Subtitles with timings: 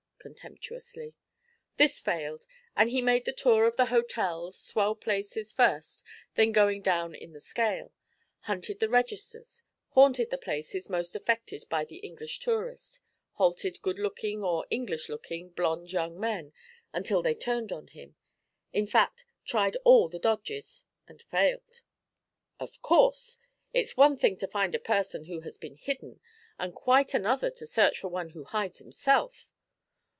[0.21, 1.15] contemptuously.
[1.77, 6.03] 'This failed, and he made the tour of the hotels, swell places first,
[6.35, 7.91] then going down in the scale,
[8.41, 12.99] hunted the registers; haunted the places most affected by the English tourist;
[13.31, 16.53] halted good looking, or English looking, blond young men
[16.93, 18.15] until they turned on him.
[18.71, 21.81] In fact, tried all the dodges and failed.'
[22.59, 23.39] 'Of course!
[23.73, 26.19] It's one thing to find a person who has been hidden,
[26.59, 29.51] and quite another to search for one who hides himself.